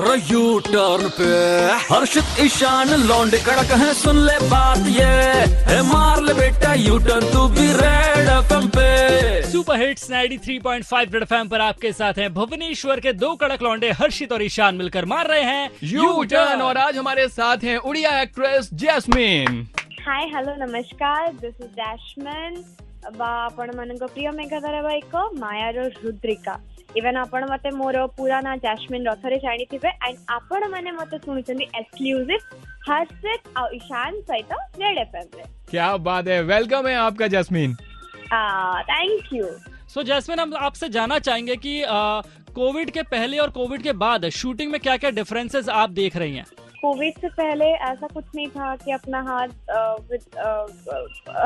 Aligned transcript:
U 0.00 0.58
turn 0.66 1.08
पे। 1.16 1.24
हर्षित 1.86 2.24
ईशान 2.40 2.88
लौंडे 3.00 3.38
कड़क 3.38 3.72
है 3.80 3.92
सुन 3.94 4.16
ले 4.26 4.38
बात 4.48 4.86
ये। 4.88 5.80
मार 5.82 6.22
ले 6.22 6.34
बेटा 6.34 6.72
यू 6.74 6.98
टर्न 6.98 7.26
तू 7.32 7.46
भी 7.48 7.66
रेड 7.72 8.28
एफएम 8.28 8.68
पे। 8.68 9.42
सुपर 9.50 9.80
हिट्स 9.80 10.10
93.5 10.10 11.12
रेड 11.14 11.22
एफएम 11.22 11.48
पर 11.48 11.60
आपके 11.60 11.92
साथ 11.92 12.18
हैं 12.18 12.32
भुवनेश्वर 12.34 13.00
के 13.00 13.12
दो 13.14 13.34
कड़क 13.36 13.62
लौंडे 13.62 13.90
हर्षित 14.00 14.32
और 14.32 14.42
ईशान 14.42 14.74
मिलकर 14.76 15.04
मार 15.04 15.28
रहे 15.28 15.42
हैं 15.42 15.70
यू 15.84 16.22
टर्न 16.24 16.62
और 16.62 16.78
आज 16.78 16.96
हमारे 16.96 17.28
साथ 17.28 17.64
हैं 17.64 17.76
Odia 17.78 18.20
actress 18.22 18.70
Jasmine. 18.74 19.66
Hi 20.08 20.24
hello 20.34 20.54
नमस्कार 20.66 21.32
दिस 21.32 21.54
इज़ 21.60 21.70
डैशमैन 21.80 22.64
बा 23.18 23.26
आपण 23.44 23.76
मन 23.76 23.96
प्रिय 24.04 24.30
मेघा 24.30 24.58
धारावाहिक 24.58 25.16
मायार 25.38 25.74
रुद्रिका। 26.04 26.60
ଇଭେନ୍ 26.95 27.17
ଆପଣ 27.17 27.41
ମତେ 27.49 27.69
ମୋର 27.73 27.97
ପୁରା 28.17 28.39
ନା 28.41 28.53
ଜାସ୍ମିନ୍ 28.63 29.07
ରଥରେ 29.07 29.37
ଜାଣିଥିବେ 29.39 29.89
ଆଣ୍ଡ 30.01 30.17
ଆପଣମାନେ 30.29 30.91
ମତେ 30.99 31.17
ଶୁଣୁଛନ୍ତି 31.25 31.65
ଏକ୍ସକ୍ଲୁସିଭ 31.73 32.39
ହର୍ଷିତ 32.87 33.43
ଆଉ 33.55 33.67
ईशान 33.77 34.13
ସହିତ 34.27 34.51
रेड 34.77 34.97
एफएम 34.97 35.27
रे 35.33 35.45
क्या 35.67 35.89
बात 36.01 36.27
है 36.27 36.41
वेलकम 36.45 36.87
है 36.87 36.95
आपका 36.97 37.27
Jasmine 37.29 37.73
thank 38.85 39.33
you 39.33 39.49
so 39.89 40.03
Jasmine 40.03 40.39
हम 40.39 40.55
आपसे 40.61 40.89
जानना 40.89 41.19
चाहेंगे 41.21 41.55
कि 41.57 41.73
कोविड 42.53 42.91
के 42.91 43.01
पहले 43.07 43.37
और 43.37 43.49
कोविड 43.51 43.81
के 43.83 43.93
बाद 43.97 44.29
शूटिंग 44.33 44.71
में 44.71 44.79
क्या 44.81 44.95
क्या 44.97 45.09
डिफरेंसेस 45.13 45.69
आप 45.71 45.89
देख 45.93 46.15
रही 46.17 46.35
हैं 46.35 46.45
कोविड 46.82 47.18
से 47.20 47.28
पहले 47.30 47.64
ऐसा 47.64 48.06
कुछ 48.14 48.24
नहीं 48.34 48.46
था 48.48 48.74
कि 48.76 48.92
अपना 48.92 49.20
हाथ 49.22 49.48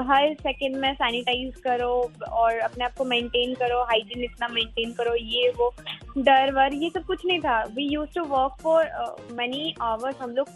हर 0.09 0.35
सेकंड 0.35 0.77
में 0.77 0.93
सैनिटाइज 0.95 1.57
करो 1.65 1.91
और 2.31 2.59
अपने 2.59 2.85
आप 2.85 2.95
को 2.99 3.05
मेंटेन 3.05 3.55
करो 3.55 3.83
हाइजीन 3.85 4.25
इतना 4.25 4.49
मेंटेन 4.49 4.93
करो, 4.93 5.15
ये 5.15 5.51
वो 5.59 5.73
डर 6.19 6.53
वर, 6.55 6.75
ये 6.75 6.91
सब 6.91 7.05
कुछ 7.07 7.27
नहीं 7.27 7.41
था। 7.41 7.63
We 7.75 7.85
use 7.85 8.15
to 8.15 8.25
work 8.25 8.57
for 8.63 8.85
many 9.39 9.75
hours 9.83 10.17
हम 10.21 10.31
लोग 10.31 10.49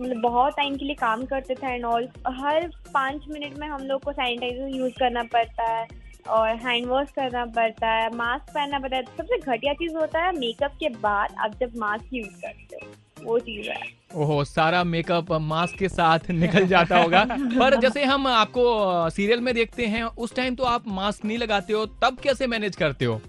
मतलब 0.00 0.20
बहुत 0.22 0.56
टाइम 0.56 0.76
के 0.76 0.84
लिए 0.84 0.94
काम 0.96 1.24
करते 1.26 1.54
थे 1.54 1.74
एंड 1.74 1.84
ऑल 1.84 2.08
हर 2.36 2.68
पाँच 2.94 3.24
मिनट 3.30 3.58
में 3.58 3.66
हम 3.68 3.82
लोग 3.86 4.02
को 4.02 4.12
सैनिटाइजर 4.12 4.76
यूज़ 4.76 4.94
करना 4.98 5.22
पड़ता 5.32 5.64
है 5.72 5.86
और 6.28 6.48
हैंड 6.64 6.86
वॉश 6.86 7.10
करना 7.10 7.44
पड़ता 7.56 7.90
है 7.90 8.08
मास्क 8.16 8.54
पहनना 8.54 8.78
पड़ता 8.78 8.96
है। 8.96 9.02
सबसे 9.18 9.38
घटिया 9.38 9.72
चीज़ 9.74 9.96
होता 9.96 10.24
है 10.24 10.32
मेकअप 10.38 10.72
के 10.80 10.88
बाद 11.00 11.34
आप 11.38 11.54
जब 11.60 11.76
मास्क 11.78 12.08
यूज़ 12.12 12.40
करते 12.42 12.84
हो। 12.84 12.89
वो 13.24 13.38
चीज़ 13.38 13.68
है। 13.70 13.80
ओहो 14.16 14.42
सारा 14.44 14.82
मेकअप 14.84 15.32
मास्क 15.42 15.78
के 15.78 15.88
साथ 15.88 16.30
निकल 16.30 16.66
जाता 16.66 16.98
होगा। 16.98 17.24
पर 17.30 17.78
जैसे 17.80 18.04
हम 18.04 18.26
आपको 18.26 18.64
सीरियल 19.10 19.40
में 19.40 19.52
देखते 19.54 19.86
हैं 19.86 20.02
उस 20.04 20.34
टाइम 20.36 20.54
तो 20.54 20.64
आप 20.64 20.88
मास्क 20.88 21.24
नहीं 21.24 21.38
लगाते 21.38 21.72
हो 21.72 21.84
तब 22.02 22.18
कैसे 22.22 22.46
मैनेज 22.46 22.76
करते 22.76 23.04
हो? 23.04 23.20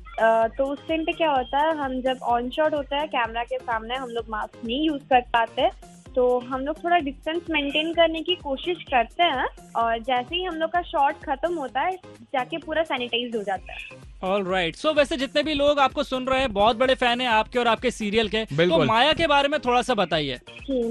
तो 0.57 0.65
उस 0.65 0.79
टाइम 0.87 1.03
पे 1.03 1.11
क्या 1.11 1.31
होता 1.31 1.59
है 1.59 1.77
हम 1.77 2.01
जब 2.01 2.19
ऑन 2.23 2.49
शॉट 2.49 2.73
होता 2.73 2.97
है 2.97 3.07
कैमरा 3.07 3.43
के 3.43 3.57
सामने 3.57 3.95
हम 3.95 4.09
लोग 4.09 4.29
मास्क 4.29 4.65
नहीं 4.65 4.85
यूज़ 4.87 5.03
कर 5.03 5.21
पाते 5.33 5.69
तो 6.15 6.23
हम 6.39 6.61
लोग 6.61 6.83
थोड़ा 6.83 6.97
डिस्टेंस 6.99 7.41
मेंटेन 7.49 7.93
करने 7.93 8.21
की 8.21 8.35
कोशिश 8.35 8.83
करते 8.83 9.23
हैं 9.23 9.45
और 9.75 9.99
जैसे 9.99 10.35
ही 10.35 10.43
हम 10.43 10.55
लोग 10.55 10.71
का 10.71 10.81
शॉट 10.81 11.23
खत्म 11.23 11.53
होता 11.55 11.81
है 11.81 11.95
जाके 12.33 12.57
पूरा 12.57 12.83
सैनिटाइज 12.83 13.35
हो 13.35 13.43
जाता 13.43 13.73
है। 13.73 14.10
ऑल 14.23 14.43
राइट 14.45 14.75
सो 14.75 14.91
वैसे 14.93 15.17
जितने 15.17 15.41
भी 15.43 15.53
लोग 15.53 15.79
आपको 15.79 16.03
सुन 16.03 16.25
रहे 16.27 16.39
हैं 16.39 16.51
बहुत 16.53 16.77
बड़े 16.77 16.95
फ़ैन 16.95 17.21
हैं 17.21 17.27
आपके 17.27 17.59
और 17.59 17.67
आपके 17.67 17.91
सीरियल 17.91 18.29
के। 18.29 18.43
तो 18.45 18.83
माया 18.85 19.13
के 19.13 19.27
बारे 19.27 19.47
में 19.47 19.59
थोड़ा 19.59 19.81
सा 19.81 19.93
बताइए 19.93 20.39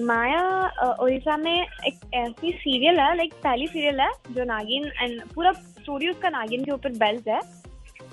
माया 0.05 0.95
उड़ीसा 0.95 1.37
में 1.37 1.53
एक 1.53 2.01
ऐसी 2.15 2.53
सीरियल 2.53 3.01
है 3.01 3.17
लाइक 3.17 3.35
पहली 3.45 3.67
सीरियल 3.67 4.01
है 4.01 4.11
जो 4.31 4.45
नागिन 4.45 4.91
एंड 5.03 5.23
पूरा 5.35 5.53
स्टोरी 5.53 6.09
उसका 6.09 6.29
नागिन 6.29 6.65
के 6.65 6.73
ऊपर 6.73 6.93
बेल्ट 6.99 7.29
है। 7.29 7.41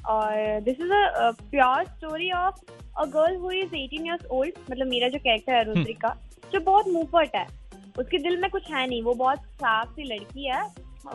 और 0.06 0.60
this 0.62 0.80
is 0.82 0.92
a 0.94 1.32
pure 1.42 1.84
story 1.86 2.32
of 2.32 2.60
a 2.98 3.06
girl 3.16 3.36
who 3.36 3.52
is 3.52 3.76
18 3.76 4.06
years 4.06 4.26
old 4.32 4.60
मतलब 4.72 4.88
मेरा 4.88 5.08
जो 5.08 5.20
कैरेक्टर 5.20 5.54
है 5.54 5.64
हम्म। 5.64 5.74
रुद्रिका 5.74 6.16
जो 6.54 6.60
बहुत 6.62 6.88
मुंहफट 6.88 7.36
है। 7.36 7.46
उसके 8.00 8.18
दिल 8.18 8.38
में 8.42 8.50
कुछ 8.50 8.72
है 8.72 8.88
नहीं 8.88 9.02
वो 9.04 9.14
बहुत 9.16 9.40
साफ़ 9.62 9.90
सी 9.90 10.04
लड़की 10.14 10.48
है 10.48 10.62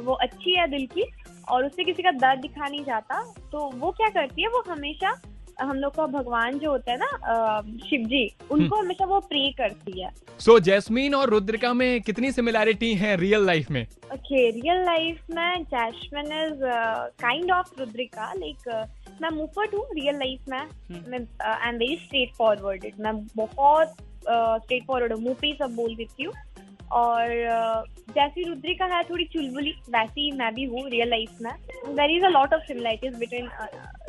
वो 0.01 0.13
अच्छी 0.23 0.55
है 0.55 0.67
दिल 0.71 0.87
की 0.87 1.03
और 1.49 1.65
उससे 1.67 1.85
किसी 1.85 2.03
का 2.03 2.11
दर्द 2.19 2.41
दिखा 2.41 2.69
नहीं 2.69 2.85
जाता 2.85 3.23
तो 3.53 3.71
वो 3.77 3.91
क्या 3.91 4.09
करती 4.11 4.43
है 4.43 4.49
वो 4.49 4.65
हमेशा 4.69 5.15
हम 5.61 5.77
लोग 5.77 5.95
का 5.95 6.07
भगवान 6.07 6.59
जो 6.59 6.71
होता 6.71 6.93
है 6.93 6.99
ना 6.99 7.61
शिव 7.89 8.05
जी 8.07 8.25
उनको 8.51 8.75
हम्म। 8.77 8.85
हमेशा 8.85 9.05
वो 9.05 9.19
प्रे 9.21 9.51
करती 9.59 10.01
है 10.01 10.11
सो 10.39 10.53
so, 10.53 10.61
जैस्मीन 10.61 11.15
और 11.15 11.31
रुद्रिका 11.31 11.73
में 11.75 12.01
कितनी 12.03 12.33
सिमिलैरिटी 12.33 12.93
है 12.95 13.15
रियल 13.17 13.45
लाइफ 13.47 13.71
में 13.71 13.83
ओके 14.15 14.51
रियल 14.51 14.85
लाइफ 14.85 15.31
में 15.31 15.63
Jasmine 15.65 16.33
is 16.39 16.65
kind 17.23 17.53
of 17.53 17.73
Rudrika 17.79 18.33
like 18.33 18.69
मैं 19.23 19.31
मुफट 19.31 19.75
हूँ 19.75 19.85
रियल 19.95 20.19
लाइफ 20.19 20.49
में। 20.49 20.59
I 20.59 21.69
am 21.69 21.77
very 21.77 21.97
straight 21.97 22.35
forwarded 22.39 23.01
मैं 23.01 23.15
बहुत 23.37 23.95
स्ट्रेट 24.23 24.85
फॉरवर्ड 24.87 25.13
हूँ 25.13 25.21
मुँह 25.23 25.35
पे 25.41 25.55
सब 25.55 25.75
बोल 25.75 25.95
देती 25.97 26.25
हूँ 26.25 26.35
और 26.93 27.85
जैसी 28.11 28.43
रुद्रिका 28.45 28.85
है 28.87 29.03
थोड़ी 29.03 29.25
चुलबुली 29.33 29.71
वैसी 29.91 30.31
मैं 30.39 30.53
भी 30.55 30.65
हूँ 30.65 30.89
रियल 30.91 31.09
लाइफ 31.11 31.39
में। 31.43 31.53
There 31.89 32.11
is 32.11 32.25
a 32.25 32.29
lot 32.29 32.55
of 32.55 32.63
similarities 32.63 33.15
between 33.19 33.49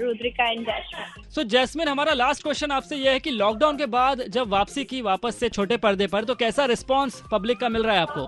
Rudrika 0.01 0.49
and 0.51 0.65
Jasmine. 0.65 1.29
So 1.29 1.43
Jasmine 1.53 1.87
हमारा 1.87 2.13
लास्ट 2.13 2.43
क्वेश्चन 2.43 2.71
आपसे 2.71 2.95
ये 2.95 3.11
है 3.11 3.19
कि 3.19 3.31
लॉकडाउन 3.31 3.77
के 3.77 3.85
बाद 3.95 4.23
जब 4.29 4.49
वापसी 4.49 4.83
की 4.83 5.01
वापस 5.01 5.39
से 5.39 5.49
छोटे 5.49 5.77
पर्दे 5.77 6.07
पर 6.07 6.23
तो 6.23 6.35
कैसा 6.35 6.65
रिस्पांस 6.65 7.21
पब्लिक 7.31 7.59
का 7.59 7.69
मिल 7.69 7.83
रहा 7.83 7.95
है 7.95 8.01
आपको? 8.01 8.23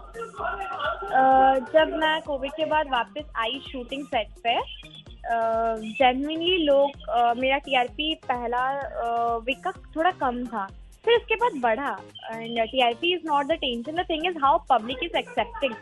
uh, 1.16 1.74
जब 1.74 1.98
मैं 1.98 2.22
कोविड 2.22 2.52
के 2.52 2.66
बाद 2.66 2.92
वापस 2.92 3.32
आई 3.38 3.60
शूटिंग 3.72 4.06
सेट 4.06 4.28
पे 4.44 4.60
जेनविनली 5.28 6.58
uh, 6.58 6.64
लोग 6.64 6.90
uh, 7.12 7.36
मेरा 7.38 7.58
टीआरपी 7.58 8.14
पहला 8.24 8.66
वीक 9.46 9.64
का 9.64 9.72
थोड़ा 9.96 10.12
कम 10.24 10.46
था। 10.46 10.68
फिर 11.06 11.18
उसके 11.18 11.36
बाद 11.36 11.60
बढ़ा। 11.62 11.98
And 12.32 12.60
T 12.62 12.82
I 12.82 12.94
P 13.02 13.14
is 13.16 13.28
not 13.28 13.46
the 13.46 13.58
tension 13.66 14.02
the 14.02 14.06
thing 14.10 14.26
is 14.28 14.38
how 14.44 14.58
public 14.70 15.04
is 15.04 15.18
accepting 15.18 15.74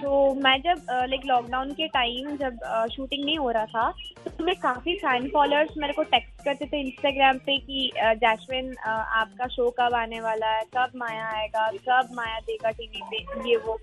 तो 0.00 0.10
मैं 0.44 0.56
जब 0.62 0.86
लाइक 0.90 1.20
लॉकडाउन 1.26 1.70
के 1.74 1.86
टाइम 1.88 2.36
जब 2.36 2.58
शूटिंग 2.92 3.24
नहीं 3.24 3.36
हो 3.38 3.50
रहा 3.50 3.66
था 3.66 3.90
तो 4.28 4.44
मैं 4.44 4.54
काफ़ी 4.62 4.94
फ़ैन 4.96 5.28
फॉलोअर्स 5.28 5.76
मेरे 5.78 5.92
को 5.92 6.02
टेक्स्ट 6.10 6.44
करते 6.44 6.66
थे 6.66 6.80
इंस्टाग्राम 6.80 7.38
पे 7.46 7.56
कि 7.58 7.90
जैस्मिन 7.96 8.74
आपका 8.86 9.46
शो 9.46 9.68
कब 9.78 9.94
आने 9.94 10.20
वाला 10.20 10.50
है? 10.54 10.62
कब 10.76 10.92
माया 10.96 11.26
आएगा? 11.28 11.70
कब 11.88 12.08
माया 12.16 12.38
देगा 12.46 12.70
टीवी 12.70 13.02
पे? 13.10 13.50
ये 13.50 13.56
वो। 13.56 13.78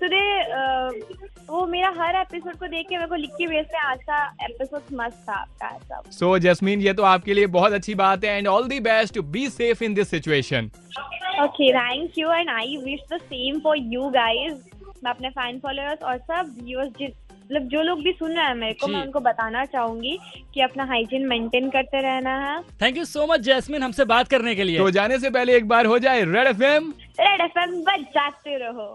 तो 0.00 0.08
दे 0.08 0.20
मेरा 1.80 1.92
हर 1.98 2.16
एपिसोड 2.16 2.56
को 2.58 2.66
देख 2.66 2.86
के 2.88 2.96
मेरे 2.96 3.08
को 3.08 3.14
लिख 3.16 3.30
के 3.30 3.46
भेजते 3.46 3.76
हैं 3.76 3.84
आज 3.84 4.02
का 4.04 4.16
एपिसोड 4.44 4.80
मस्त 4.94 5.24
था 5.28 5.34
आपका 5.34 5.68
ऐसा। 5.68 6.02
सो 6.10 6.38
जैस्मिन 6.38 6.80
ये 6.80 6.92
तो 6.94 7.02
आपके 7.02 7.34
लिए 7.34 7.46
बहुत 7.54 7.72
अच्छी 7.72 7.94
बात 7.94 8.24
है 8.24 8.36
and 8.38 8.48
all 8.48 8.68
the 8.68 8.80
best 8.80 9.14
to 9.14 9.22
be 9.36 9.48
safe 9.48 9.82
in 9.84 9.94
this 9.94 10.08
situation 10.08 10.70
okay 11.42 11.72
thank 11.72 12.18
you 12.18 12.32
and 12.32 12.50
I 12.50 12.76
wish 12.84 13.00
the 13.12 13.18
same 13.22 13.60
for 13.60 13.76
you 13.94 14.10
guys 14.10 14.52
मैं 15.04 15.10
अपने 15.10 15.30
फ़ैन 15.30 15.58
फॉलोअर्स 15.58 16.02
और 16.02 16.18
सब 16.18 16.54
व्यूअर्स 16.62 16.92
जिस 16.98 17.10
मतलब 17.44 17.68
जो 17.68 17.82
लोग 17.82 18.02
भी 18.02 18.12
सुन 18.12 18.32
रहे 18.32 18.46
हैं 18.46 18.54
मेरे 18.54 18.74
को 18.80 18.86
मैं 18.86 19.02
उनको 19.02 19.20
बताना 19.20 19.64
चाहूँगी 19.66 20.18
कि 20.54 20.60
अपना 20.60 20.84
हाइजीन 20.84 21.26
मेंटेन 21.28 21.70
करते 21.70 22.00
रहना 22.02 22.36
है। 22.40 22.60
Thank 22.82 22.96
you 22.96 23.04
so 23.04 23.26
much 23.26 23.40
Jasmine 23.40 23.82
हमसे 23.82 24.04
बात 24.04 24.28
करने 24.28 24.54
के 24.54 24.64
लिए। 24.64 24.78
तो 24.78 24.90
जाने 24.90 25.18
से 25.18 25.30
पहले 25.30 25.56
एक 25.56 25.68
बार 25.68 25.86
हो 25.86 25.98
जाए 25.98 26.24
Red 26.24 26.46
F 26.46 26.62
M 26.64 26.92
Red 27.20 27.40
F 27.40 27.58
M 27.58 27.80
बजाते 27.82 28.56
रहो। 28.58 28.90